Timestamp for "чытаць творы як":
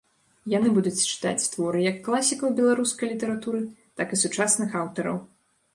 1.11-2.01